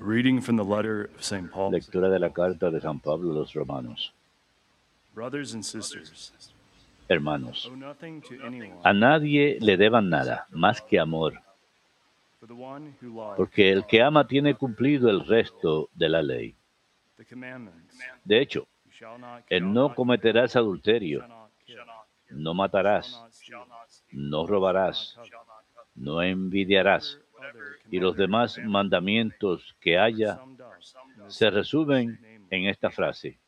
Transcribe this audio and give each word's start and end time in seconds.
reading 0.00 0.40
from 0.40 0.56
the 0.56 0.64
letter 0.64 1.10
of 1.14 1.22
St. 1.22 1.50
Paul. 1.50 1.72
Lectura 1.72 2.08
de 2.08 2.18
la 2.18 2.30
carta 2.30 2.70
de 2.70 2.80
San 2.80 2.98
Pablo 3.00 3.32
a 3.32 3.34
los 3.34 3.52
romanos. 3.54 4.12
Brothers 5.14 5.54
and 5.54 5.64
sisters, 5.64 6.32
Hermanos, 7.08 7.68
a 8.84 8.92
nadie 8.92 9.58
le 9.60 9.76
deban 9.76 10.08
nada 10.08 10.46
más 10.50 10.80
que 10.80 11.00
amor, 11.00 11.34
porque 13.36 13.72
el 13.72 13.84
que 13.86 14.00
ama 14.00 14.26
tiene 14.28 14.54
cumplido 14.54 15.10
el 15.10 15.26
resto 15.26 15.90
de 15.94 16.08
la 16.08 16.22
ley. 16.22 16.54
De 18.24 18.40
hecho, 18.40 18.68
You 18.84 18.92
shall 18.92 19.18
not 19.18 19.42
el 19.50 19.72
no 19.72 19.94
cometerás 19.94 20.54
adulterio, 20.54 21.20
shall 21.20 21.28
not 21.28 21.50
kill, 21.66 21.78
no 22.30 22.54
matarás, 22.54 23.10
not 23.10 23.32
steal, 23.32 23.64
no 24.12 24.46
robarás, 24.46 25.18
no 25.96 26.22
envidiarás, 26.22 27.18
y 27.90 27.98
los 27.98 28.16
demás 28.16 28.58
mandamientos 28.64 29.76
que 29.80 29.98
haya 29.98 30.40
se 31.28 31.50
resumen 31.50 32.18
en 32.50 32.66
esta 32.66 32.90
frase. 32.90 33.38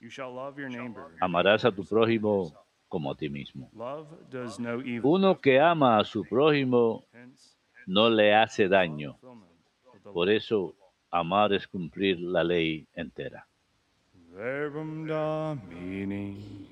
You 0.00 0.10
shall 0.10 0.34
love 0.34 0.58
your 0.58 0.68
neighbor. 0.68 1.14
Amarás 1.20 1.64
a 1.64 1.72
tu 1.72 1.84
prójimo 1.84 2.52
como 2.88 3.10
a 3.10 3.14
ti 3.16 3.28
mismo. 3.28 3.70
Love 3.74 4.08
does 4.30 4.60
no 4.60 4.80
evil. 4.80 5.00
Uno 5.02 5.40
que 5.40 5.58
ama 5.58 5.98
a 5.98 6.04
su 6.04 6.24
prójimo 6.24 7.04
no 7.86 8.10
le 8.10 8.34
hace 8.34 8.68
daño. 8.68 9.18
Por 10.12 10.30
eso, 10.30 10.74
amar 11.10 11.52
es 11.52 11.66
cumplir 11.66 12.20
la 12.20 12.44
ley 12.44 12.86
entera. 12.94 13.46
Verbum 14.32 15.06
Domini. 15.06 16.68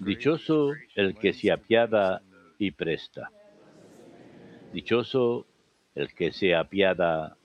Dichoso 0.00 0.72
el 0.94 1.14
que 1.14 1.32
se 1.34 1.52
apiada 1.52 2.22
y 2.58 2.70
presta. 2.70 3.30
Dichoso 4.72 5.46
el 5.94 6.14
que 6.14 6.32
se 6.32 6.54
apiada 6.54 7.36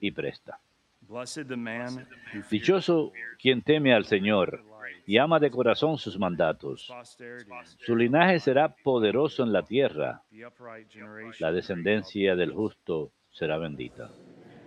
y 0.00 0.10
presta. 0.10 0.58
Blessed 1.02 1.46
the 1.46 1.56
man 1.56 2.08
who 2.34 2.42
fears 2.42 2.50
Dichoso 2.50 3.12
quien 3.40 3.62
teme 3.62 3.94
al 3.94 4.04
Señor 4.04 4.64
y 5.06 5.18
ama 5.18 5.38
de 5.38 5.50
corazón 5.50 5.96
sus 5.96 6.18
mandatos. 6.18 6.92
Su 7.78 7.94
linaje 7.94 8.40
será 8.40 8.74
poderoso 8.74 9.44
en 9.44 9.52
la 9.52 9.62
tierra. 9.62 10.22
La 11.38 11.52
descendencia 11.52 12.34
del 12.34 12.52
justo 12.52 13.12
será 13.30 13.58
bendita. 13.58 14.10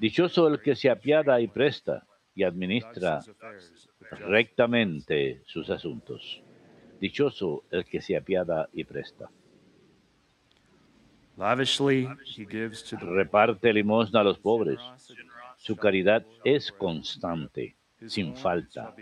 Dichoso 0.00 0.48
el 0.48 0.60
que 0.60 0.74
se 0.74 0.90
apiada 0.90 1.40
y 1.40 1.48
presta 1.48 2.06
y 2.34 2.42
administra 2.44 3.20
rectamente 4.10 5.42
sus 5.44 5.68
asuntos. 5.70 6.42
Dichoso 7.00 7.64
el 7.70 7.84
que 7.84 8.00
se 8.00 8.16
apiada 8.16 8.68
y 8.72 8.84
presta. 8.84 9.30
Reparte 13.00 13.72
limosna 13.72 14.20
a 14.20 14.24
los 14.24 14.38
pobres. 14.38 14.80
Su 15.56 15.76
caridad 15.76 16.26
es 16.44 16.72
constante, 16.72 17.76
sin 18.06 18.36
falta, 18.36 18.94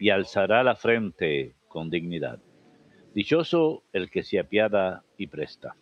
y 0.00 0.10
alzará 0.10 0.62
la 0.62 0.74
frente 0.74 1.54
con 1.68 1.90
dignidad. 1.90 2.40
Dichoso 3.14 3.84
el 3.92 4.10
que 4.10 4.22
se 4.22 4.38
apiada 4.38 5.04
y 5.16 5.28
presta. 5.28 5.76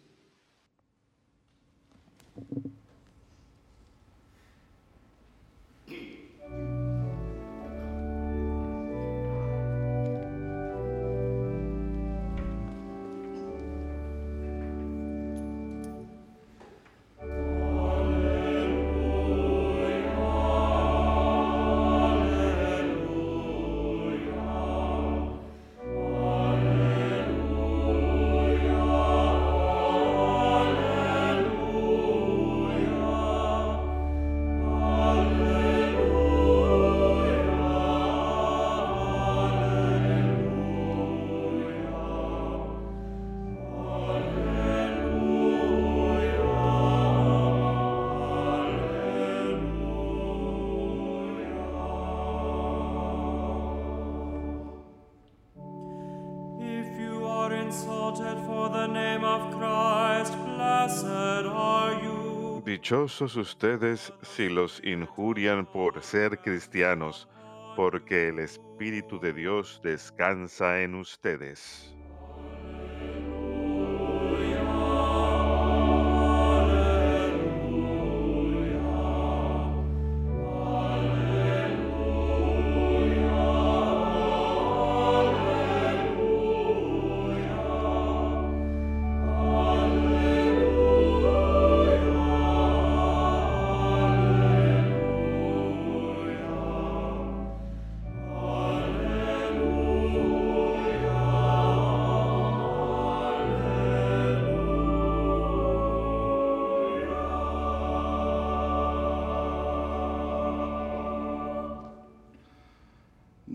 Dichosos 62.72 63.36
ustedes 63.36 64.14
si 64.22 64.48
los 64.48 64.80
injurian 64.82 65.66
por 65.66 66.02
ser 66.02 66.38
cristianos, 66.38 67.28
porque 67.76 68.28
el 68.28 68.38
Espíritu 68.38 69.20
de 69.20 69.34
Dios 69.34 69.78
descansa 69.84 70.80
en 70.80 70.94
ustedes. 70.94 71.94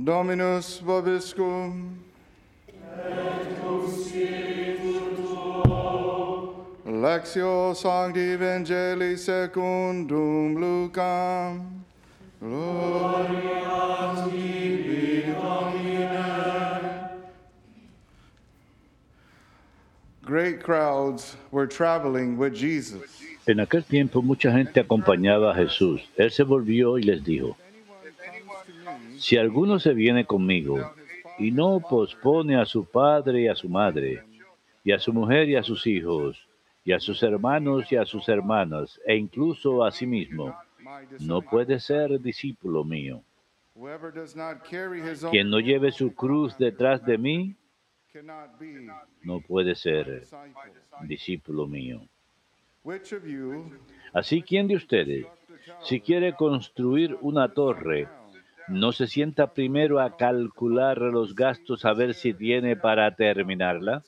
Dominus 0.07 0.79
vobiscum. 0.79 1.97
Lectio 6.85 7.75
Sancti 7.75 8.31
Evangelii 8.31 9.17
secundum 9.17 10.55
Lucam. 10.55 11.83
Gloria 12.39 14.15
tibi, 14.31 15.23
Domine. 15.33 17.09
Great 20.23 20.63
crowds 20.63 21.35
were 21.51 21.67
traveling 21.67 22.37
with 22.37 22.55
Jesus. 22.55 23.11
En 23.45 23.59
aquel 23.59 23.83
tiempo 23.83 24.21
mucha 24.21 24.53
gente 24.53 24.79
acompañaba 24.79 25.51
a 25.51 25.55
Jesús. 25.55 25.99
Él 26.15 26.31
se 26.31 26.43
volvió 26.43 26.97
y 26.97 27.03
les 27.03 27.21
dijo, 27.25 27.57
si 29.17 29.37
alguno 29.37 29.79
se 29.79 29.93
viene 29.93 30.25
conmigo 30.25 30.93
y 31.37 31.51
no 31.51 31.79
pospone 31.79 32.55
a 32.57 32.65
su 32.65 32.85
padre 32.85 33.41
y 33.41 33.47
a 33.47 33.55
su 33.55 33.69
madre, 33.69 34.23
y 34.83 34.91
a 34.91 34.99
su 34.99 35.13
mujer 35.13 35.49
y 35.49 35.55
a 35.55 35.63
sus 35.63 35.85
hijos, 35.85 36.47
y 36.83 36.93
a 36.93 36.99
sus 36.99 37.21
hermanos 37.21 37.91
y 37.91 37.97
a 37.97 38.05
sus 38.05 38.29
hermanas, 38.29 38.99
e 39.05 39.15
incluso 39.15 39.83
a 39.83 39.91
sí 39.91 40.07
mismo, 40.07 40.55
no 41.19 41.41
puede 41.41 41.79
ser 41.79 42.19
discípulo 42.21 42.83
mío. 42.83 43.21
Quien 45.29 45.49
no 45.49 45.59
lleve 45.59 45.91
su 45.91 46.15
cruz 46.15 46.57
detrás 46.57 47.05
de 47.05 47.17
mí, 47.17 47.55
no 49.23 49.41
puede 49.41 49.75
ser 49.75 50.23
discípulo 51.01 51.67
mío. 51.67 52.01
Así, 54.13 54.41
¿quién 54.41 54.67
de 54.67 54.75
ustedes, 54.75 55.25
si 55.83 55.99
quiere 55.99 56.33
construir 56.33 57.17
una 57.21 57.49
torre, 57.49 58.07
no 58.67 58.91
se 58.91 59.07
sienta 59.07 59.53
primero 59.53 59.99
a 59.99 60.17
calcular 60.17 60.97
los 60.99 61.35
gastos 61.35 61.85
a 61.85 61.93
ver 61.93 62.13
si 62.13 62.33
tiene 62.33 62.75
para 62.75 63.15
terminarla. 63.15 64.03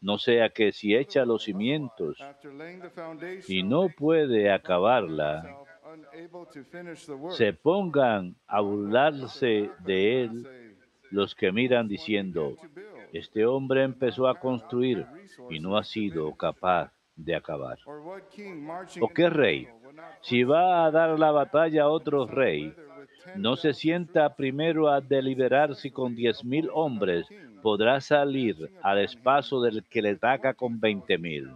No 0.00 0.18
sea 0.18 0.50
que 0.50 0.70
si 0.72 0.94
echa 0.94 1.24
los 1.24 1.44
cimientos 1.44 2.18
y 3.48 3.64
no 3.64 3.88
puede 3.88 4.52
acabarla, 4.52 5.56
se 7.30 7.52
pongan 7.52 8.36
a 8.46 8.60
burlarse 8.60 9.70
de 9.80 10.22
él 10.22 10.74
los 11.10 11.34
que 11.34 11.50
miran 11.50 11.88
diciendo, 11.88 12.56
este 13.12 13.46
hombre 13.46 13.82
empezó 13.82 14.28
a 14.28 14.38
construir 14.38 15.06
y 15.50 15.58
no 15.58 15.76
ha 15.76 15.84
sido 15.84 16.34
capaz 16.36 16.92
de 17.16 17.34
acabar. 17.34 17.78
¿O 19.00 19.08
qué 19.08 19.30
rey? 19.30 19.68
Si 20.20 20.44
va 20.44 20.84
a 20.84 20.90
dar 20.90 21.18
la 21.18 21.32
batalla 21.32 21.84
a 21.84 21.88
otro 21.88 22.26
rey, 22.26 22.74
no 23.36 23.56
se 23.56 23.72
sienta 23.72 24.34
primero 24.34 24.88
a 24.88 25.00
deliberar 25.00 25.74
si 25.74 25.90
con 25.90 26.14
diez 26.14 26.44
mil 26.44 26.68
hombres 26.72 27.26
podrá 27.62 28.00
salir 28.00 28.70
al 28.82 28.98
espacio 29.00 29.60
del 29.60 29.84
que 29.84 30.02
le 30.02 30.10
ataca 30.10 30.54
con 30.54 30.80
veinte 30.80 31.18
mil. 31.18 31.50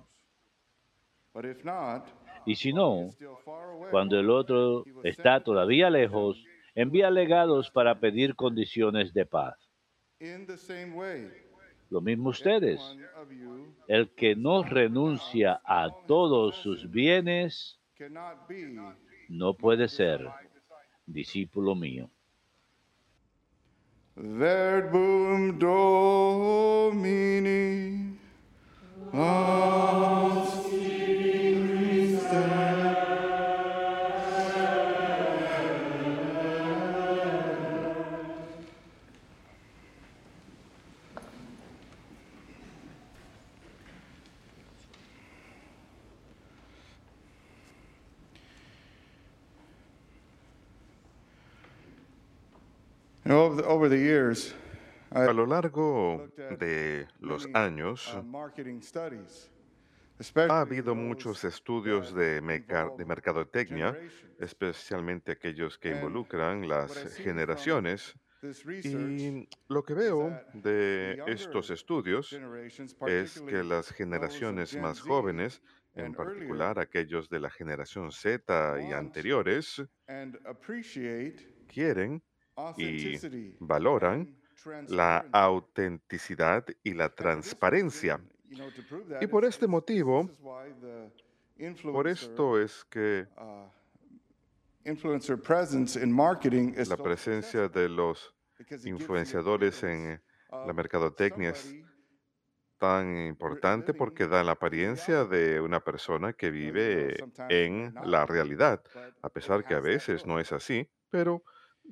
Y 2.44 2.56
si 2.56 2.72
no, 2.72 3.10
cuando 3.90 4.18
el 4.18 4.30
otro 4.30 4.84
está 5.02 5.42
todavía 5.42 5.90
lejos, 5.90 6.44
envía 6.74 7.10
legados 7.10 7.70
para 7.70 7.94
pedir 7.98 8.34
condiciones 8.34 9.12
de 9.14 9.26
paz. 9.26 9.56
Lo 11.90 12.00
mismo 12.00 12.30
ustedes. 12.30 12.80
El 13.86 14.08
que 14.10 14.34
no 14.34 14.62
renuncia 14.62 15.60
a 15.64 15.90
todos 16.06 16.56
sus 16.56 16.90
bienes 16.90 17.78
no 19.28 19.54
puede 19.54 19.88
ser 19.88 20.28
discípulo 21.06 21.74
mío. 21.74 22.10
Verbum 24.16 25.58
Domini. 25.58 27.22
And 29.14 30.61
A 55.10 55.32
lo 55.32 55.46
largo 55.46 56.28
de 56.58 57.06
los 57.20 57.48
años, 57.54 58.12
uh, 58.14 58.82
studies, 58.82 59.50
ha 60.48 60.60
habido 60.60 60.94
muchos 60.96 61.44
estudios 61.44 62.12
de, 62.14 62.40
mercadotecnia, 62.40 63.96
especialmente 64.40 65.32
aquellos 65.32 65.78
que 65.78 65.90
involucran 65.90 66.68
las 66.68 67.14
generaciones. 67.14 68.14
Y 68.82 69.48
lo 69.68 69.84
que 69.84 69.94
veo 69.94 70.36
de 70.52 71.22
estos 71.28 71.70
estudios 71.70 72.36
es 73.06 73.40
que 73.42 73.62
las 73.62 73.92
generaciones 73.92 74.72
Gen 74.72 74.82
más 74.82 75.00
jóvenes, 75.00 75.62
en 75.94 76.12
particular 76.12 76.80
aquellos 76.80 77.28
de 77.28 77.38
la 77.38 77.50
generación 77.50 78.10
Z 78.10 78.80
y 78.82 78.92
anteriores, 78.92 79.80
quieren 81.68 82.20
y 82.76 83.56
valoran 83.60 84.36
la 84.88 85.26
autenticidad 85.32 86.64
y 86.82 86.94
la 86.94 87.08
transparencia. 87.14 88.20
Y 89.20 89.26
por 89.26 89.44
este 89.44 89.66
motivo, 89.66 90.28
por 91.82 92.08
esto 92.08 92.60
es 92.60 92.84
que 92.84 93.26
uh, 93.36 93.68
la 96.88 96.96
presencia 96.96 97.68
de 97.68 97.88
los 97.88 98.34
influenciadores 98.84 99.82
en 99.82 100.20
la 100.50 100.58
of 100.58 100.74
mercadotecnia 100.74 101.50
es 101.50 101.74
tan 102.78 103.16
importante 103.26 103.94
porque 103.94 104.26
da 104.26 104.42
la 104.42 104.52
apariencia 104.52 105.24
de 105.24 105.60
una 105.60 105.80
persona 105.80 106.32
que 106.32 106.50
vive 106.50 107.16
en 107.48 107.94
la 108.04 108.26
realidad, 108.26 108.82
a 109.22 109.28
pesar 109.28 109.64
que 109.64 109.74
a 109.74 109.80
veces 109.80 110.26
no 110.26 110.40
es 110.40 110.52
así, 110.52 110.90
pero 111.08 111.44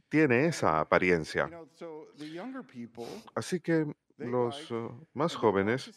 tiene 0.08 0.46
esa 0.46 0.81
apariencia. 0.81 1.50
Así 3.34 3.60
que 3.60 3.87
los 4.19 4.70
uh, 4.70 5.06
más 5.14 5.34
jóvenes 5.34 5.90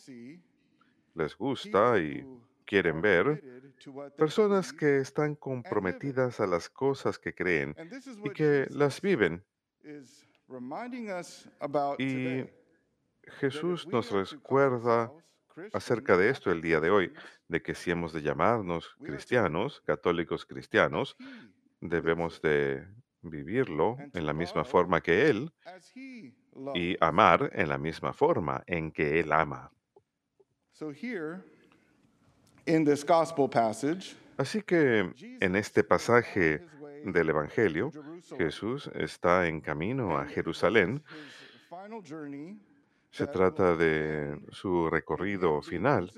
les 1.16 1.38
gusta 1.38 2.00
y 2.00 2.26
quieren 2.66 3.02
ver 3.02 3.44
personas 4.18 4.72
que 4.72 5.00
están 5.00 5.36
comprometidas 5.36 6.40
a 6.40 6.48
las 6.48 6.70
cosas 6.70 7.20
que 7.20 7.36
creen 7.36 7.76
y 8.24 8.30
que 8.30 8.68
las 8.70 9.02
viven. 9.02 9.44
Y 12.00 12.46
Jesús 13.40 13.88
nos 13.88 14.12
recuerda 14.12 15.12
acerca 15.72 16.18
de 16.18 16.30
esto 16.30 16.52
el 16.52 16.62
día 16.62 16.80
de 16.80 16.90
hoy, 16.90 17.14
de 17.48 17.62
que 17.62 17.76
si 17.76 17.92
hemos 17.92 18.14
de 18.14 18.22
llamarnos 18.22 18.96
cristianos, 19.04 19.82
católicos 19.82 20.46
cristianos, 20.46 21.16
debemos 21.80 22.42
de 22.42 22.88
vivirlo 23.24 23.98
en 24.14 24.26
la 24.26 24.34
misma 24.34 24.64
forma 24.64 25.02
que 25.02 25.30
Él 25.30 25.52
y 26.76 26.96
amar 27.00 27.50
en 27.54 27.70
la 27.70 27.78
misma 27.78 28.14
forma 28.14 28.64
en 28.68 28.92
que 28.92 29.20
Él 29.20 29.32
ama. 29.32 29.72
Así 34.38 34.62
que 34.62 35.12
en 35.40 35.56
este 35.56 35.84
pasaje 35.84 36.66
del 37.06 37.30
Evangelio, 37.30 37.92
Jesús 38.38 38.90
está 38.96 39.48
en 39.48 39.62
camino 39.62 40.18
a 40.18 40.26
Jerusalén. 40.26 41.04
Se 43.12 43.28
trata 43.28 43.76
de 43.76 44.40
su 44.52 44.90
recorrido 44.90 45.62
final 45.62 46.12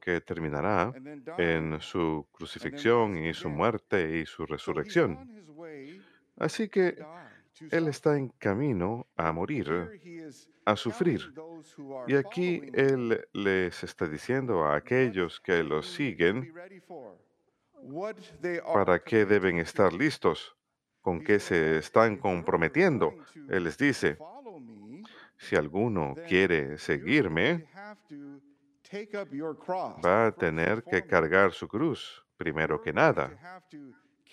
que 0.00 0.20
terminará 0.20 0.92
en 1.38 1.80
su 1.80 2.26
crucifixión 2.32 3.16
y 3.16 3.32
su 3.32 3.48
muerte 3.48 4.18
y 4.18 4.26
su 4.26 4.44
resurrección. 4.44 5.26
Así 6.38 6.68
que 6.68 6.96
Él 7.70 7.88
está 7.88 8.16
en 8.16 8.28
camino 8.38 9.06
a 9.16 9.32
morir, 9.32 10.00
a 10.64 10.76
sufrir. 10.76 11.32
Y 12.06 12.14
aquí 12.14 12.62
Él 12.72 13.26
les 13.32 13.82
está 13.82 14.06
diciendo 14.06 14.64
a 14.64 14.76
aquellos 14.76 15.40
que 15.40 15.62
to 15.64 15.82
siguen 15.82 16.52
para 18.72 18.98
qué 19.00 19.24
deben 19.24 19.58
estar 19.58 19.90
to. 19.90 19.98
listos, 19.98 20.56
con 21.00 21.20
qué 21.20 21.38
se 21.38 21.76
"If 21.76 21.84
están 21.84 22.16
comprometiendo. 22.16 23.14
Él 23.48 23.64
les 23.64 23.76
dice, 23.76 24.18
si 25.36 25.56
alguno 25.56 26.14
quiere 26.28 26.78
seguirme, 26.78 27.66
va 30.04 30.26
a 30.26 30.32
tener 30.32 30.82
que 30.84 31.06
cargar 31.06 31.52
su 31.52 31.68
cruz, 31.68 32.24
primero 32.36 32.80
que 32.80 32.92
nada. 32.92 33.30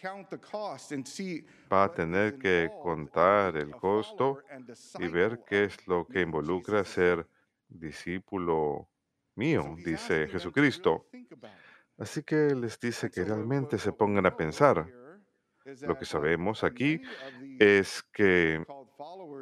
Have 0.04 0.28
to 0.28 0.28
count 0.28 0.30
the 0.30 0.38
cost 0.38 0.92
and 0.92 1.06
see 1.06 1.46
Va 1.72 1.86
a 1.86 1.92
tener 1.92 2.38
que 2.38 2.70
contar 2.82 3.58
el 3.58 3.72
costo 3.72 4.42
y 5.00 5.08
ver 5.08 5.44
qué 5.46 5.66
es 5.66 5.88
lo 5.88 6.06
que 6.06 6.22
involucra 6.22 6.84
ser 6.84 7.28
discípulo 7.68 8.88
mío, 9.36 9.75
dice 9.84 10.28
Jesucristo. 10.28 11.08
Así 11.98 12.24
que 12.24 12.56
les 12.56 12.80
dice 12.80 13.10
que 13.10 13.24
realmente 13.24 13.78
se 13.78 13.92
pongan 13.92 14.25
a 14.25 14.36
pensar. 14.36 14.88
Lo 15.82 15.98
que 15.98 16.06
sabemos 16.06 16.64
aquí 16.64 17.02
es 17.60 18.04
que, 18.14 18.64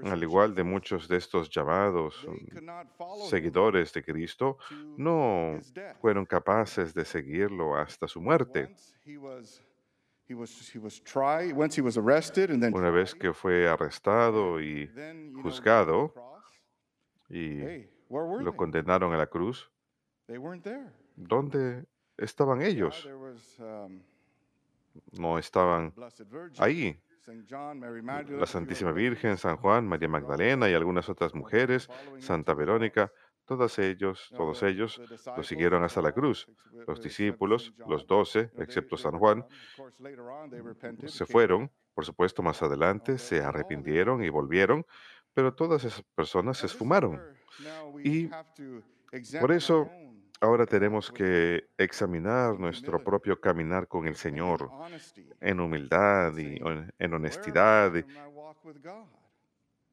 al 0.05 0.23
igual 0.23 0.55
de 0.55 0.63
muchos 0.63 1.09
de 1.09 1.17
estos 1.17 1.49
llamados 1.49 2.25
seguidores 3.29 3.91
de 3.91 4.03
Cristo, 4.03 4.57
to 4.69 4.77
no 4.97 5.59
fueron 5.99 6.25
capaces 6.25 6.93
de 6.93 7.03
seguirlo 7.03 7.75
hasta 7.75 8.07
su 8.07 8.21
muerte. 8.21 8.73
Una 12.73 12.89
vez 12.91 13.13
que 13.13 13.33
fue 13.33 13.67
arrestado 13.67 14.61
y 14.61 14.89
juzgado, 15.41 16.13
y 17.29 17.87
lo 18.09 18.55
condenaron 18.55 19.13
a 19.13 19.17
la 19.17 19.27
cruz, 19.27 19.69
They 20.27 20.37
weren't 20.37 20.63
there. 20.63 20.91
¿dónde 21.15 21.85
estaban 22.17 22.61
ellos? 22.61 23.05
um, 23.59 24.01
No 25.19 25.37
estaban 25.37 25.93
ahí. 26.59 26.99
Saint 27.19 27.45
John, 27.49 27.79
Mary 27.79 28.01
Magdalene, 28.01 28.39
La 28.39 28.45
Santísima 28.45 28.91
Virgen, 28.91 29.37
San 29.37 29.55
Juan, 29.57 29.87
María 29.87 30.09
Magdalena 30.09 30.69
y 30.69 30.73
algunas 30.73 31.07
otras 31.07 31.33
mujeres, 31.33 31.89
Santa 32.19 32.53
Verónica, 32.53 33.11
todas 33.45 33.77
ellos, 33.79 34.31
todos 34.35 34.63
ellos 34.63 35.01
lo 35.37 35.43
siguieron 35.43 35.83
hasta 35.83 36.01
la 36.01 36.09
12, 36.11 36.19
cruz. 36.19 36.47
ex- 36.49 36.87
Los 36.87 37.01
discípulos, 37.01 37.73
los 37.87 38.07
doce, 38.07 38.45
they- 38.47 38.63
excepto 38.63 38.97
San 38.97 39.17
Juan, 39.19 39.45
se 41.07 41.25
fueron. 41.25 41.71
Por 41.93 42.05
supuesto, 42.05 42.41
más 42.41 42.61
adelante 42.63 43.17
se 43.17 43.41
arrepintieron 43.43 44.23
y 44.23 44.29
volvieron, 44.29 44.85
pero 45.33 45.53
todas 45.53 45.83
esas 45.83 46.03
personas 46.15 46.57
se 46.57 46.65
esfumaron. 46.67 47.21
Y 48.03 48.29
por 49.39 49.51
eso 49.51 49.89
ahora 50.41 50.65
tenemos 50.65 51.11
que 51.11 51.67
examinar 51.77 52.59
nuestro 52.59 53.03
propio 53.03 53.39
caminar 53.39 53.87
con 53.87 54.07
el 54.07 54.15
Señor 54.15 54.69
en 55.39 55.59
humildad 55.59 56.35
y 56.37 56.59
en 56.99 57.13
honestidad 57.13 57.93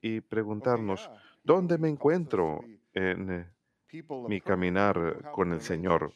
y 0.01 0.21
preguntarnos, 0.23 1.11
¿dónde 1.45 1.77
me 1.79 1.89
encuentro 1.89 2.61
en 2.95 3.31
eh, 3.31 4.05
mi 4.29 4.41
caminar 4.41 5.31
con 5.33 5.53
el 5.53 5.61
Señor? 5.61 6.13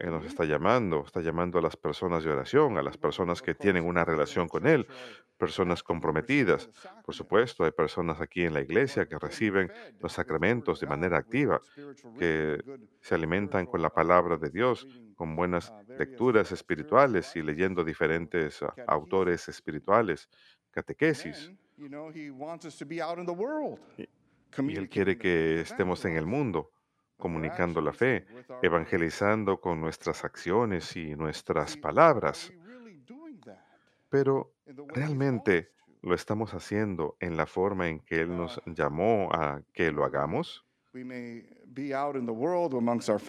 Él 0.00 0.10
nos 0.10 0.24
está 0.24 0.44
llamando, 0.44 1.04
está 1.06 1.20
llamando 1.20 1.58
a 1.58 1.62
las 1.62 1.76
personas 1.76 2.24
de 2.24 2.30
oración, 2.30 2.78
a 2.78 2.82
las 2.82 2.96
personas 2.96 3.40
que 3.40 3.54
tienen 3.54 3.84
una 3.84 4.04
relación 4.04 4.48
con 4.48 4.66
Él, 4.66 4.86
personas 5.36 5.84
comprometidas. 5.84 6.68
Por 7.04 7.14
supuesto, 7.14 7.64
hay 7.64 7.70
personas 7.70 8.20
aquí 8.20 8.42
en 8.42 8.54
la 8.54 8.60
iglesia 8.60 9.06
que 9.06 9.16
reciben 9.18 9.70
los 10.00 10.12
sacramentos 10.12 10.80
de 10.80 10.88
manera 10.88 11.18
activa, 11.18 11.60
que 12.18 12.58
se 13.00 13.14
alimentan 13.14 13.66
con 13.66 13.80
la 13.80 13.90
palabra 13.90 14.36
de 14.36 14.50
Dios, 14.50 14.88
con 15.14 15.36
buenas 15.36 15.72
lecturas 15.96 16.50
espirituales 16.50 17.36
y 17.36 17.42
leyendo 17.42 17.84
diferentes 17.84 18.62
ah, 18.62 18.74
autores 18.88 19.48
espirituales, 19.48 20.28
catequesis. 20.72 21.52
Y 24.58 24.76
Él 24.76 24.88
quiere 24.88 25.18
que 25.18 25.60
estemos 25.60 26.04
en 26.04 26.16
el 26.16 26.26
mundo 26.26 26.70
comunicando 27.18 27.80
la 27.80 27.92
fe, 27.92 28.26
evangelizando 28.62 29.60
con 29.60 29.80
nuestras 29.80 30.24
acciones 30.24 30.96
y 30.96 31.16
nuestras 31.16 31.76
palabras. 31.76 32.52
Pero 34.08 34.54
realmente 34.88 35.72
lo 36.02 36.14
estamos 36.14 36.54
haciendo 36.54 37.16
en 37.20 37.36
la 37.36 37.46
forma 37.46 37.88
en 37.88 38.00
que 38.00 38.20
Él 38.20 38.36
nos 38.36 38.62
llamó 38.66 39.30
a 39.32 39.60
que 39.72 39.90
lo 39.90 40.04
hagamos. 40.04 40.64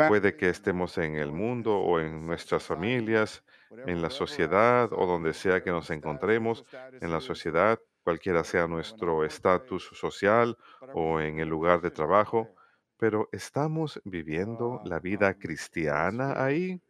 Puede 0.07 0.35
que 0.35 0.49
estemos 0.49 0.97
en 0.97 1.15
el 1.15 1.31
mundo 1.31 1.77
o 1.77 1.99
en 1.99 2.25
nuestras 2.25 2.63
familias, 2.63 3.43
en 3.85 4.01
la 4.01 4.09
sociedad 4.09 4.91
o 4.93 5.05
donde 5.05 5.33
sea 5.33 5.61
que 5.63 5.71
nos 5.71 5.89
encontremos 5.89 6.63
en 7.01 7.11
la 7.11 7.21
sociedad, 7.21 7.79
cualquiera 8.09 8.43
sea 8.43 8.65
nuestro 8.65 9.23
estatus 9.23 9.83
social 9.93 10.57
o 10.95 11.19
en 11.19 11.37
el 11.37 11.47
lugar 11.47 11.79
de 11.79 11.91
trabajo, 11.91 12.49
pero 12.97 13.29
¿estamos 13.31 14.01
viviendo 14.03 14.81
la 14.83 14.99
vida 14.99 15.35
cristiana 15.35 16.43
ahí? 16.43 16.81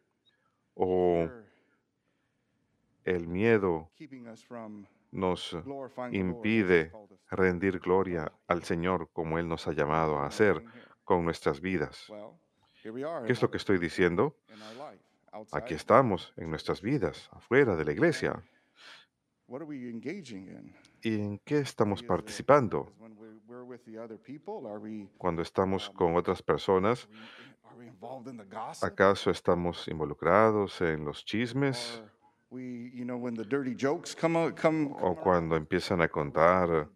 ¿O 0.72 1.28
el 3.04 3.28
miedo 3.28 3.90
nos 5.12 5.58
impide 6.10 6.90
rendir 7.30 7.80
gloria 7.80 8.32
al 8.46 8.62
Señor 8.62 9.10
como 9.12 9.38
Él 9.38 9.46
nos 9.46 9.68
ha 9.68 9.72
llamado 9.72 10.20
a 10.20 10.26
hacer 10.26 10.64
con 11.04 11.22
nuestras 11.22 11.60
vidas? 11.60 12.10
¿Qué 12.82 13.32
es 13.32 13.42
lo 13.42 13.50
que 13.50 13.58
estoy 13.58 13.76
diciendo? 13.76 14.38
Aquí 15.52 15.74
estamos 15.74 16.32
en 16.38 16.48
nuestras 16.48 16.80
vidas, 16.80 17.28
afuera 17.30 17.76
de 17.76 17.84
la 17.84 17.92
iglesia. 17.92 18.42
¿Y 21.02 21.14
en 21.14 21.38
qué 21.38 21.58
estamos 21.58 22.02
participando? 22.02 22.92
Cuando 25.18 25.42
estamos 25.42 25.90
con 25.90 26.16
otras 26.16 26.42
personas, 26.42 27.08
¿acaso 28.82 29.30
estamos 29.30 29.88
involucrados 29.88 30.80
en 30.80 31.04
los 31.04 31.24
chismes? 31.24 32.02
¿O 35.00 35.16
cuando 35.22 35.56
empiezan 35.56 36.00
a 36.02 36.08
contar 36.08 36.88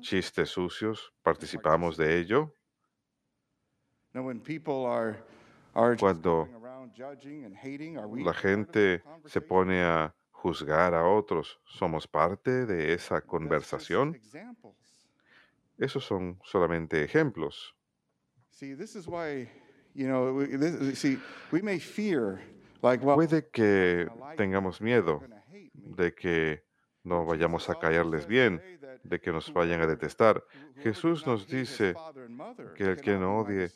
chistes 0.00 0.48
sucios, 0.48 1.12
participamos 1.22 1.96
de 1.96 2.18
ello? 2.18 2.54
Cuando 5.98 6.48
la 8.16 8.34
gente 8.34 9.02
se 9.24 9.40
pone 9.40 9.82
a 9.82 10.14
juzgar 10.40 10.94
a 10.94 11.06
otros, 11.06 11.60
¿somos 11.66 12.08
parte 12.08 12.64
de 12.64 12.94
esa 12.94 13.20
conversación? 13.20 14.18
Esos 15.76 16.04
son 16.04 16.40
solamente 16.44 17.04
ejemplos. 17.04 17.76
Puede 22.80 23.48
que 23.50 24.08
tengamos 24.36 24.80
miedo 24.80 25.22
de 25.74 26.14
que 26.14 26.64
no 27.04 27.26
vayamos 27.26 27.68
a 27.68 27.78
caerles 27.78 28.26
bien, 28.26 28.62
de 29.02 29.20
que 29.20 29.32
nos 29.32 29.52
vayan 29.52 29.82
a 29.82 29.86
detestar. 29.86 30.42
Jesús 30.76 31.26
nos 31.26 31.46
dice 31.46 31.94
que 32.76 32.84
el 32.84 33.00
que 33.00 33.18
no 33.18 33.40
odie 33.40 33.70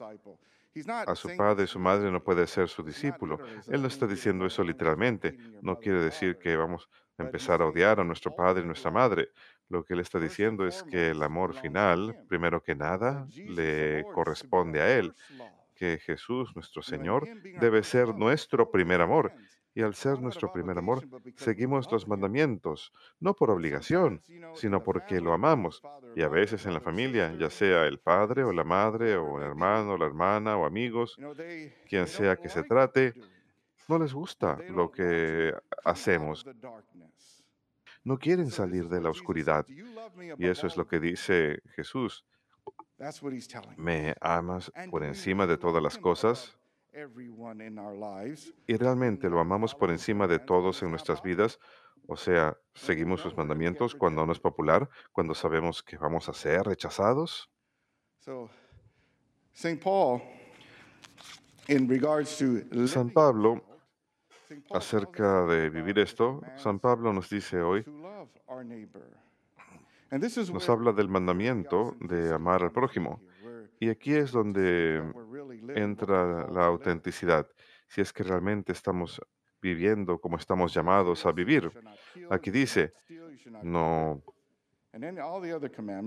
a 1.06 1.14
su 1.14 1.36
padre 1.36 1.64
y 1.64 1.66
su 1.66 1.78
madre 1.78 2.10
no 2.10 2.22
puede 2.22 2.46
ser 2.46 2.68
su 2.68 2.82
discípulo. 2.82 3.38
Él 3.68 3.82
no 3.82 3.88
está 3.88 4.06
diciendo 4.06 4.46
eso 4.46 4.62
literalmente. 4.64 5.36
No 5.62 5.78
quiere 5.78 6.02
decir 6.02 6.38
que 6.38 6.56
vamos 6.56 6.88
a 7.16 7.22
empezar 7.22 7.62
a 7.62 7.66
odiar 7.66 8.00
a 8.00 8.04
nuestro 8.04 8.34
padre 8.34 8.62
y 8.62 8.66
nuestra 8.66 8.90
madre. 8.90 9.30
Lo 9.68 9.84
que 9.84 9.94
él 9.94 10.00
está 10.00 10.18
diciendo 10.18 10.66
es 10.66 10.82
que 10.82 11.10
el 11.10 11.22
amor 11.22 11.54
final, 11.54 12.16
primero 12.28 12.62
que 12.62 12.74
nada, 12.74 13.26
le 13.34 14.04
corresponde 14.12 14.80
a 14.80 14.98
él, 14.98 15.14
que 15.74 15.98
Jesús, 15.98 16.54
nuestro 16.54 16.82
Señor, 16.82 17.28
debe 17.60 17.82
ser 17.82 18.14
nuestro 18.14 18.70
primer 18.70 19.00
amor. 19.00 19.32
Y 19.74 19.82
al 19.82 19.94
ser 19.94 20.20
nuestro 20.20 20.52
primer 20.52 20.78
amor, 20.78 21.04
seguimos 21.36 21.90
los 21.90 22.06
mandamientos, 22.06 22.92
no 23.18 23.34
por 23.34 23.50
obligación, 23.50 24.22
sino 24.54 24.84
porque 24.84 25.20
lo 25.20 25.32
amamos. 25.32 25.82
Y 26.14 26.22
a 26.22 26.28
veces 26.28 26.64
en 26.66 26.74
la 26.74 26.80
familia, 26.80 27.34
ya 27.36 27.50
sea 27.50 27.84
el 27.86 27.98
padre 27.98 28.44
o 28.44 28.52
la 28.52 28.62
madre 28.62 29.16
o 29.16 29.38
el 29.38 29.44
hermano, 29.44 29.96
la 29.96 30.06
hermana 30.06 30.56
o 30.56 30.64
amigos, 30.64 31.18
quien 31.88 32.06
sea 32.06 32.36
que 32.36 32.48
se 32.48 32.62
trate, 32.62 33.14
no 33.88 33.98
les 33.98 34.14
gusta 34.14 34.58
lo 34.70 34.90
que 34.90 35.52
hacemos. 35.84 36.46
No 38.04 38.18
quieren 38.18 38.50
salir 38.50 38.88
de 38.88 39.00
la 39.00 39.10
oscuridad. 39.10 39.66
Y 40.38 40.46
eso 40.46 40.66
es 40.66 40.76
lo 40.76 40.86
que 40.86 41.00
dice 41.00 41.60
Jesús. 41.74 42.24
¿Me 43.76 44.14
amas 44.20 44.70
por 44.90 45.02
encima 45.04 45.46
de 45.46 45.58
todas 45.58 45.82
las 45.82 45.98
cosas? 45.98 46.56
Y 48.66 48.76
realmente 48.76 49.28
lo 49.28 49.40
amamos 49.40 49.74
por 49.74 49.90
encima 49.90 50.26
de 50.26 50.38
todos 50.38 50.82
en 50.82 50.90
nuestras 50.90 51.22
vidas. 51.22 51.58
O 52.06 52.16
sea, 52.16 52.56
seguimos 52.74 53.20
sus 53.20 53.36
mandamientos 53.36 53.94
cuando 53.94 54.24
no 54.26 54.32
es 54.32 54.38
popular, 54.38 54.88
cuando 55.12 55.34
sabemos 55.34 55.82
que 55.82 55.96
vamos 55.96 56.28
a 56.28 56.34
ser 56.34 56.62
rechazados. 56.62 57.50
San 62.88 63.10
Pablo, 63.10 63.64
acerca 64.70 65.46
de 65.46 65.70
vivir 65.70 65.98
esto, 65.98 66.42
San 66.56 66.78
Pablo 66.78 67.12
nos 67.12 67.30
dice 67.30 67.60
hoy, 67.62 67.84
nos 70.52 70.68
habla 70.68 70.92
del 70.92 71.08
mandamiento 71.08 71.96
de 72.00 72.32
amar 72.32 72.62
al 72.62 72.70
prójimo. 72.72 73.20
Y 73.80 73.88
aquí 73.88 74.12
es 74.14 74.30
donde 74.32 75.02
entra 75.68 76.48
la 76.50 76.66
autenticidad, 76.66 77.48
si 77.88 78.00
es 78.00 78.12
que 78.12 78.22
realmente 78.22 78.72
estamos 78.72 79.20
viviendo 79.60 80.18
como 80.18 80.36
estamos 80.36 80.74
llamados 80.74 81.24
a 81.24 81.32
vivir. 81.32 81.70
Aquí 82.30 82.50
dice, 82.50 82.92
no 83.62 84.22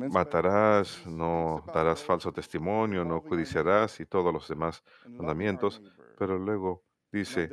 matarás, 0.10 1.06
no 1.06 1.64
darás 1.74 2.04
falso 2.04 2.32
testimonio, 2.32 3.04
no 3.04 3.22
codiciarás 3.22 4.00
y 4.00 4.06
todos 4.06 4.32
los 4.32 4.48
demás 4.48 4.84
mandamientos, 5.08 5.82
pero 6.18 6.38
luego 6.38 6.84
dice, 7.12 7.50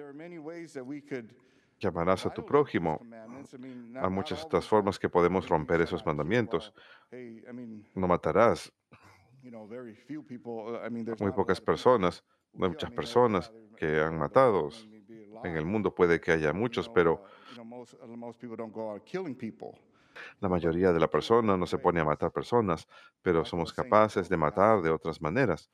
llamarás 1.78 2.26
a 2.26 2.30
tu 2.32 2.44
prójimo. 2.44 3.00
Hay 3.96 4.10
muchas 4.10 4.44
otras 4.44 4.66
formas 4.66 4.98
que 4.98 5.08
podemos 5.08 5.48
romper 5.48 5.80
esos 5.80 6.04
mandamientos. 6.06 6.72
No 7.94 8.06
matarás. 8.08 8.72
Muy 11.20 11.32
pocas 11.32 11.60
personas, 11.60 12.24
no 12.52 12.64
hay 12.64 12.70
muchas 12.70 12.90
personas 12.90 13.52
que 13.76 14.00
han 14.00 14.18
matado. 14.18 14.70
En 15.42 15.56
el 15.56 15.66
mundo 15.66 15.94
puede 15.94 16.20
que 16.20 16.32
haya 16.32 16.52
muchos, 16.52 16.88
pero 16.88 17.22
la 20.40 20.48
mayoría 20.48 20.92
de 20.92 21.00
la 21.00 21.08
persona 21.08 21.56
no 21.56 21.66
se 21.66 21.78
pone 21.78 22.00
a 22.00 22.04
matar 22.04 22.30
personas, 22.30 22.86
pero 23.20 23.44
somos 23.44 23.72
capaces 23.72 24.28
de 24.28 24.36
matar 24.36 24.80
de 24.80 24.90
otras 24.90 25.20
maneras. 25.20 25.70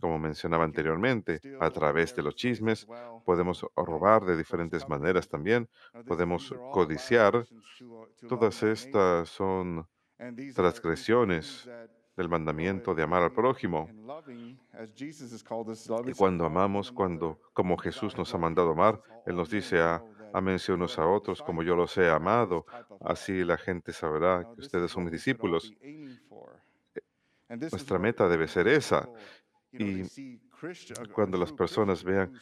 Como 0.00 0.18
mencionaba 0.18 0.64
anteriormente, 0.64 1.40
a 1.60 1.70
través 1.70 2.14
de 2.14 2.22
los 2.22 2.36
chismes 2.36 2.86
podemos 3.24 3.66
robar 3.74 4.24
de 4.24 4.36
diferentes 4.36 4.88
maneras 4.88 5.28
también, 5.28 5.68
podemos 6.06 6.54
codiciar. 6.72 7.46
Todas 8.28 8.62
estas 8.62 9.28
son 9.28 9.86
transgresiones 10.54 11.68
del 12.18 12.28
mandamiento 12.28 12.94
de 12.94 13.02
amar 13.04 13.22
al 13.22 13.32
prójimo. 13.32 13.88
Y 16.04 16.12
cuando 16.12 16.44
amamos, 16.44 16.92
cuando 16.92 17.40
como 17.54 17.78
Jesús 17.78 18.18
nos 18.18 18.34
ha 18.34 18.38
mandado 18.38 18.72
amar, 18.72 19.00
Él 19.24 19.36
nos 19.36 19.48
dice 19.48 19.80
a 19.80 20.02
Ámense 20.32 20.72
unos 20.72 20.98
a 20.98 21.06
otros 21.06 21.40
como 21.40 21.62
yo 21.62 21.74
los 21.74 21.96
he 21.96 22.10
amado. 22.10 22.66
Así 23.00 23.44
la 23.44 23.56
gente 23.56 23.92
sabrá 23.92 24.44
que 24.54 24.60
ustedes 24.60 24.90
son 24.90 25.04
mis 25.04 25.12
discípulos. 25.12 25.72
Nuestra 27.48 27.98
meta 27.98 28.28
debe 28.28 28.46
ser 28.46 28.68
esa. 28.68 29.08
Y 29.72 30.38
cuando 31.14 31.38
las 31.38 31.52
personas 31.52 32.04
vean 32.04 32.32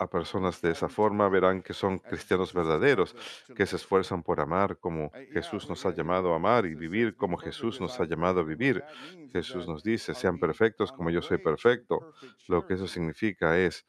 a 0.00 0.06
personas 0.08 0.62
de 0.62 0.70
esa 0.70 0.88
forma, 0.88 1.28
verán 1.28 1.62
que 1.62 1.74
son 1.74 1.98
cristianos 1.98 2.54
verdaderos, 2.54 3.14
que 3.54 3.66
se 3.66 3.76
esfuerzan 3.76 4.22
por 4.22 4.40
amar 4.40 4.78
como 4.78 5.12
Jesús 5.30 5.68
nos 5.68 5.84
ha 5.84 5.94
llamado 5.94 6.32
a 6.32 6.36
amar 6.36 6.64
y 6.64 6.74
vivir 6.74 7.14
como 7.16 7.36
Jesús 7.36 7.80
nos 7.82 8.00
ha 8.00 8.06
llamado 8.06 8.40
a 8.40 8.42
vivir. 8.42 8.82
Jesús 9.30 9.68
nos 9.68 9.82
dice, 9.82 10.14
sean 10.14 10.38
perfectos 10.38 10.90
como 10.90 11.10
yo 11.10 11.20
soy 11.20 11.36
perfecto. 11.36 12.14
Lo 12.48 12.66
que 12.66 12.74
eso 12.74 12.86
significa 12.86 13.58
es, 13.58 13.84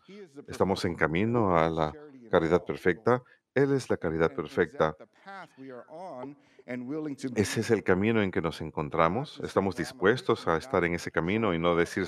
estamos 0.48 0.84
en 0.84 0.96
camino 0.96 1.58
a 1.58 1.70
la 1.70 1.94
caridad 2.30 2.64
perfecta. 2.66 3.24
Él 3.56 3.74
es 3.74 3.90
la 3.90 3.96
caridad 3.96 4.36
perfecta. 4.36 4.96
Ese 7.36 7.60
es 7.62 7.72
el 7.72 7.84
camino 7.84 8.22
en 8.22 8.32
que 8.32 8.42
nos 8.42 8.62
encontramos. 8.62 9.42
Estamos 9.44 9.76
dispuestos 9.76 10.48
a 10.48 10.58
estar 10.58 10.84
en 10.86 10.94
ese 10.94 11.12
camino 11.12 11.54
y 11.54 11.60
no 11.60 11.76
decir 11.76 12.06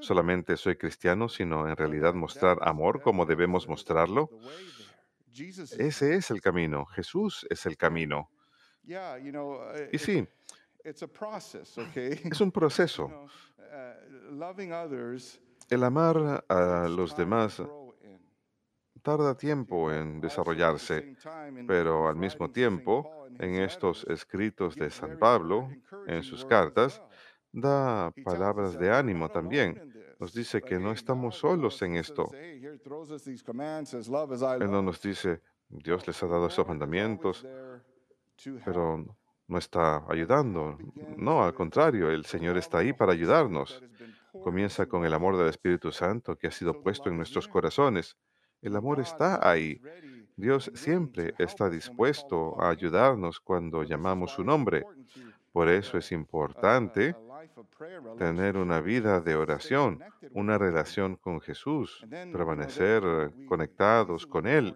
solamente 0.00 0.56
soy 0.56 0.76
cristiano, 0.76 1.28
sino 1.28 1.68
en 1.68 1.76
realidad 1.76 2.14
mostrar 2.14 2.58
amor 2.62 3.02
como 3.02 3.26
debemos 3.26 3.68
mostrarlo. 3.68 4.30
Ese 5.78 6.14
es 6.14 6.30
el 6.30 6.40
camino. 6.40 6.86
Jesús 6.86 7.46
es 7.50 7.66
el 7.66 7.76
camino. 7.76 8.30
Y 9.92 9.98
sí, 9.98 10.26
es 12.32 12.40
un 12.40 12.52
proceso. 12.52 13.28
El 15.68 15.84
amar 15.84 16.44
a 16.48 16.88
los 16.88 17.16
demás 17.16 17.60
tarda 19.06 19.36
tiempo 19.36 19.92
en 19.92 20.20
desarrollarse, 20.20 21.16
pero 21.64 22.08
al 22.08 22.16
mismo 22.16 22.50
tiempo, 22.50 23.15
en 23.38 23.56
estos 23.56 24.04
escritos 24.08 24.76
de 24.76 24.90
San 24.90 25.18
Pablo, 25.18 25.68
en 26.06 26.22
sus 26.22 26.44
cartas, 26.44 27.02
da 27.52 28.12
palabras 28.24 28.78
de 28.78 28.90
ánimo 28.90 29.28
también. 29.28 29.92
Nos 30.18 30.32
dice 30.32 30.62
que 30.62 30.78
no 30.78 30.92
estamos 30.92 31.36
solos 31.36 31.80
en 31.82 31.96
esto. 31.96 32.30
Él 32.32 32.80
no 34.70 34.82
nos 34.82 35.02
dice, 35.02 35.42
Dios 35.68 36.06
les 36.06 36.22
ha 36.22 36.26
dado 36.26 36.46
esos 36.46 36.66
mandamientos, 36.66 37.46
pero 38.64 39.04
no 39.48 39.58
está 39.58 40.04
ayudando. 40.08 40.78
No, 41.16 41.44
al 41.44 41.54
contrario, 41.54 42.10
el 42.10 42.24
Señor 42.24 42.56
está 42.56 42.78
ahí 42.78 42.92
para 42.92 43.12
ayudarnos. 43.12 43.82
Comienza 44.42 44.86
con 44.86 45.04
el 45.04 45.14
amor 45.14 45.36
del 45.36 45.48
Espíritu 45.48 45.92
Santo 45.92 46.36
que 46.36 46.48
ha 46.48 46.50
sido 46.50 46.82
puesto 46.82 47.08
en 47.08 47.16
nuestros 47.16 47.48
corazones. 47.48 48.16
El 48.60 48.76
amor 48.76 49.00
está 49.00 49.48
ahí. 49.48 49.80
Dios 50.36 50.70
siempre 50.74 51.34
está 51.38 51.70
dispuesto 51.70 52.60
a 52.60 52.68
ayudarnos 52.68 53.40
cuando 53.40 53.82
llamamos 53.82 54.32
su 54.32 54.44
nombre. 54.44 54.84
Por 55.50 55.68
eso 55.70 55.96
es 55.96 56.12
importante 56.12 57.16
tener 58.18 58.58
una 58.58 58.80
vida 58.80 59.20
de 59.20 59.34
oración, 59.34 60.02
una 60.32 60.58
relación 60.58 61.16
con 61.16 61.40
Jesús, 61.40 62.04
permanecer 62.10 63.32
conectados 63.48 64.26
con 64.26 64.46
Él. 64.46 64.74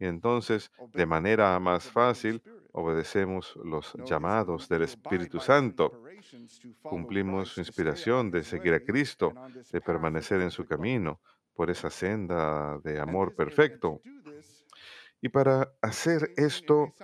Y 0.00 0.04
entonces, 0.04 0.72
de 0.92 1.06
manera 1.06 1.58
más 1.60 1.84
fácil, 1.84 2.42
obedecemos 2.72 3.56
los 3.64 3.94
llamados 4.04 4.68
del 4.68 4.82
Espíritu 4.82 5.38
Santo. 5.38 6.02
Cumplimos 6.82 7.50
su 7.50 7.60
inspiración 7.60 8.30
de 8.30 8.42
seguir 8.42 8.74
a 8.74 8.80
Cristo, 8.80 9.32
de 9.72 9.80
permanecer 9.80 10.40
en 10.40 10.50
su 10.50 10.66
camino 10.66 11.20
por 11.54 11.70
esa 11.70 11.90
senda 11.90 12.78
de 12.78 13.00
amor 13.00 13.34
perfecto. 13.34 14.00
Y 15.20 15.28
para 15.30 15.72
hacer 15.82 16.32
esto 16.36 16.94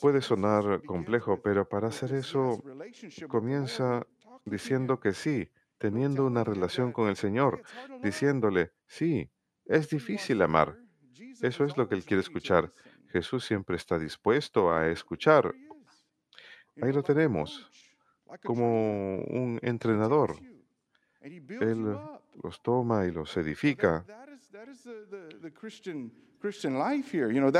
puede 0.00 0.22
sonar 0.22 0.82
complejo, 0.84 1.40
pero 1.42 1.68
para 1.68 1.88
hacer 1.88 2.14
eso 2.14 2.62
comienza 3.28 4.06
diciendo 4.44 4.98
que 5.00 5.12
sí, 5.12 5.50
teniendo 5.78 6.24
una 6.24 6.42
relación 6.44 6.92
con 6.92 7.08
el 7.08 7.16
Señor, 7.16 7.62
diciéndole, 8.02 8.72
sí, 8.86 9.30
es 9.66 9.90
difícil 9.90 10.40
amar. 10.40 10.78
Eso 11.42 11.64
es 11.64 11.76
lo 11.76 11.88
que 11.88 11.96
Él 11.96 12.04
quiere 12.04 12.22
escuchar. 12.22 12.72
Jesús 13.08 13.44
siempre 13.44 13.76
está 13.76 13.98
dispuesto 13.98 14.72
a 14.72 14.88
escuchar. 14.88 15.54
Ahí 16.80 16.92
lo 16.92 17.02
tenemos, 17.02 17.70
como 18.44 19.18
un 19.24 19.58
entrenador. 19.62 20.36
Él 21.20 21.98
los 22.42 22.62
toma 22.62 23.06
y 23.06 23.10
los 23.10 23.36
edifica. 23.36 24.04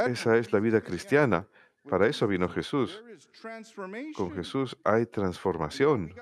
Esa 0.07 0.37
es 0.37 0.53
la 0.53 0.61
vida 0.61 0.81
cristiana. 0.81 1.47
Para 1.89 2.07
eso 2.09 2.27
vino 2.27 2.49
Jesús. 2.49 3.03
Con 4.17 4.33
Jesús 4.33 4.77
hay 4.83 5.07
transformación. 5.07 6.13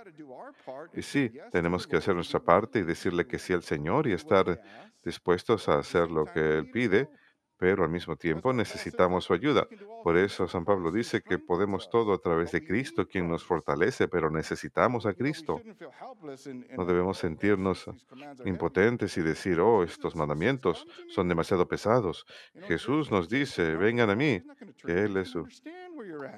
Y 0.92 1.02
sí, 1.02 1.32
tenemos 1.50 1.86
que 1.86 1.96
hacer 1.96 2.14
nuestra 2.14 2.40
parte 2.40 2.80
y 2.80 2.82
decirle 2.82 3.26
que 3.26 3.38
sí 3.38 3.52
al 3.52 3.62
Señor 3.62 4.06
y 4.06 4.12
estar 4.12 4.60
dispuestos 5.02 5.68
a 5.68 5.78
hacer 5.78 6.10
lo 6.10 6.24
que 6.26 6.58
Él 6.58 6.70
pide, 6.70 7.08
pero 7.56 7.84
al 7.84 7.90
mismo 7.90 8.16
tiempo 8.16 8.52
necesitamos 8.52 9.24
su 9.24 9.32
ayuda. 9.32 9.66
Por 10.02 10.16
eso 10.16 10.48
San 10.48 10.64
Pablo 10.64 10.90
dice 10.90 11.22
que 11.22 11.38
podemos 11.38 11.88
todo 11.88 12.12
a 12.12 12.18
través 12.18 12.52
de 12.52 12.64
Cristo, 12.64 13.06
quien 13.06 13.28
nos 13.28 13.44
fortalece, 13.44 14.08
pero 14.08 14.30
necesitamos 14.30 15.06
a 15.06 15.14
Cristo. 15.14 15.60
No 16.76 16.84
debemos 16.84 17.18
sentirnos 17.18 17.90
impotentes 18.44 19.16
y 19.16 19.22
decir, 19.22 19.60
oh, 19.60 19.82
estos 19.82 20.16
mandamientos 20.16 20.86
son 21.08 21.28
demasiado 21.28 21.66
pesados. 21.66 22.26
Jesús 22.66 23.10
nos 23.10 23.28
dice, 23.28 23.76
vengan 23.76 24.10
a 24.10 24.16
mí, 24.16 24.42
que 24.84 25.04
Él 25.04 25.16
es 25.16 25.28
su 25.28 25.46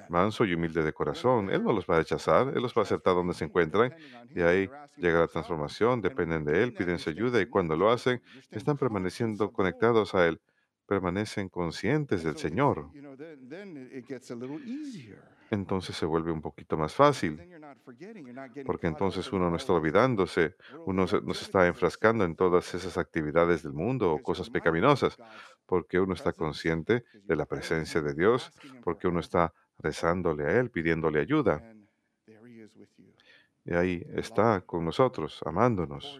manso 0.09 0.45
y 0.45 0.53
humilde 0.53 0.83
de 0.83 0.93
corazón. 0.93 1.49
Él 1.49 1.63
no 1.63 1.73
los 1.73 1.85
va 1.85 1.95
a 1.95 1.99
rechazar, 1.99 2.53
Él 2.55 2.61
los 2.61 2.73
va 2.73 2.81
a 2.81 2.83
aceptar 2.83 3.15
donde 3.15 3.33
se 3.33 3.45
encuentran 3.45 3.93
y 4.33 4.41
ahí 4.41 4.69
llega 4.97 5.19
la 5.19 5.27
transformación, 5.27 6.01
dependen 6.01 6.45
de 6.45 6.63
Él, 6.63 6.73
piden 6.73 6.99
su 6.99 7.09
ayuda 7.09 7.41
y 7.41 7.47
cuando 7.47 7.75
lo 7.75 7.89
hacen, 7.89 8.21
están 8.51 8.77
permaneciendo 8.77 9.51
conectados 9.51 10.15
a 10.15 10.27
Él, 10.27 10.39
permanecen 10.87 11.49
conscientes 11.49 12.23
del 12.23 12.33
Señor. 12.37 12.89
Entonces 15.49 15.95
se 15.95 16.05
vuelve 16.05 16.31
un 16.31 16.41
poquito 16.41 16.75
más 16.77 16.93
fácil, 16.93 17.39
porque 18.65 18.87
entonces 18.87 19.31
uno 19.31 19.49
no 19.49 19.55
está 19.55 19.73
olvidándose, 19.73 20.55
uno 20.85 21.07
se- 21.07 21.21
no 21.21 21.33
se 21.33 21.45
está 21.45 21.67
enfrascando 21.67 22.25
en 22.25 22.35
todas 22.35 22.73
esas 22.73 22.97
actividades 22.97 23.63
del 23.63 23.73
mundo 23.73 24.11
o 24.11 24.21
cosas 24.21 24.49
pecaminosas, 24.49 25.17
porque 25.65 25.99
uno 25.99 26.13
está 26.13 26.33
consciente 26.33 27.03
de 27.25 27.35
la 27.35 27.45
presencia 27.45 28.01
de 28.01 28.13
Dios, 28.13 28.51
porque 28.83 29.07
uno 29.07 29.19
está 29.19 29.53
rezándole 29.79 30.43
a 30.45 30.59
Él, 30.59 30.69
pidiéndole 30.69 31.19
ayuda. 31.21 31.61
Y 33.65 33.73
ahí 33.73 34.03
está 34.15 34.61
con 34.61 34.83
nosotros, 34.85 35.41
amándonos, 35.45 36.19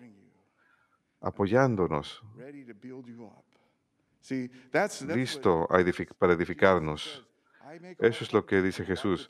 apoyándonos, 1.21 2.21
listo 5.15 5.67
edific- 5.69 6.13
para 6.17 6.33
edificarnos. 6.33 7.27
Eso 7.99 8.23
es 8.23 8.33
lo 8.33 8.45
que 8.45 8.61
dice 8.61 8.85
Jesús. 8.85 9.27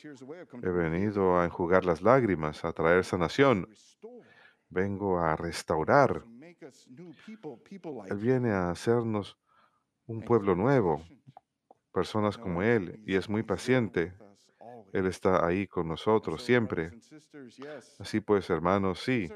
He 0.62 0.70
venido 0.70 1.40
a 1.40 1.46
enjugar 1.46 1.86
las 1.86 2.02
lágrimas, 2.02 2.64
a 2.64 2.72
traer 2.72 3.04
sanación. 3.04 3.68
Vengo 4.70 5.20
a 5.20 5.36
restaurar. 5.36 6.24
Él 8.10 8.18
viene 8.18 8.52
a 8.52 8.70
hacernos 8.70 9.38
un 10.06 10.22
pueblo 10.22 10.56
nuevo, 10.56 11.04
personas 11.92 12.38
como 12.38 12.62
Él, 12.62 13.02
y 13.06 13.16
es 13.16 13.28
muy 13.28 13.44
paciente. 13.44 14.14
Él 14.94 15.08
está 15.08 15.46
ahí 15.46 15.68
con 15.68 15.88
nosotros 15.88 16.44
siempre. 16.44 16.92
Así 18.00 18.22
pues, 18.22 18.50
hermanos, 18.50 19.02
sí, 19.02 19.30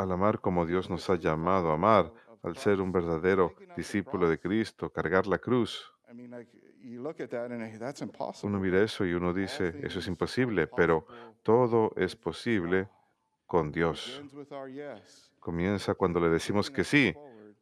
al 0.00 0.12
amar 0.12 0.40
como 0.40 0.66
Dios 0.66 0.88
nos 0.90 1.08
ha 1.10 1.16
llamado 1.16 1.70
a 1.70 1.74
amar, 1.74 2.12
al 2.46 2.56
ser 2.56 2.80
un 2.80 2.92
verdadero 2.92 3.54
discípulo 3.76 4.28
de 4.28 4.38
Cristo, 4.38 4.90
cargar 4.90 5.26
la 5.26 5.38
cruz. 5.38 5.92
Uno 8.42 8.60
mira 8.60 8.82
eso 8.82 9.04
y 9.04 9.12
uno 9.12 9.34
dice, 9.34 9.74
eso 9.82 9.98
es 9.98 10.06
imposible, 10.06 10.68
pero 10.68 11.06
todo 11.42 11.92
es 11.96 12.14
posible 12.14 12.88
con 13.46 13.72
Dios. 13.72 14.22
Comienza 15.40 15.94
cuando 15.94 16.20
le 16.20 16.28
decimos 16.28 16.70
que 16.70 16.84
sí, 16.84 17.14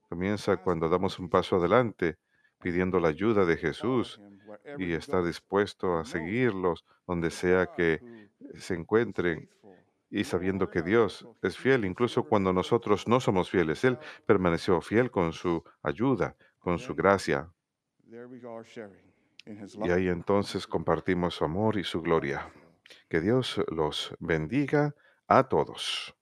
comienza 0.08 0.56
cuando 0.58 0.88
damos 0.88 1.18
un 1.18 1.28
paso 1.30 1.56
adelante 1.56 2.18
pidiendo 2.60 3.00
la 3.00 3.08
ayuda 3.08 3.44
de 3.44 3.56
Jesús 3.56 4.20
y 4.78 4.92
estar 4.92 5.24
dispuesto 5.24 5.98
a 5.98 6.04
seguirlos 6.04 6.84
donde 7.06 7.30
sea 7.30 7.66
que 7.66 8.28
se 8.56 8.74
encuentren 8.74 9.48
y 10.14 10.22
sabiendo 10.22 10.70
que 10.70 10.80
Dios 10.80 11.26
es 11.42 11.58
fiel, 11.58 11.84
incluso 11.84 12.22
cuando 12.22 12.52
nosotros 12.52 13.08
no 13.08 13.18
somos 13.18 13.50
fieles. 13.50 13.82
Él 13.82 13.98
permaneció 14.26 14.80
fiel 14.80 15.10
con 15.10 15.32
su 15.32 15.64
ayuda, 15.82 16.36
con 16.60 16.78
su 16.78 16.94
gracia. 16.94 17.50
Y 19.82 19.90
ahí 19.90 20.06
entonces 20.06 20.68
compartimos 20.68 21.34
su 21.34 21.44
amor 21.44 21.76
y 21.76 21.82
su 21.82 22.00
gloria. 22.00 22.48
Que 23.08 23.20
Dios 23.20 23.60
los 23.66 24.14
bendiga 24.20 24.94
a 25.26 25.48
todos. 25.48 26.14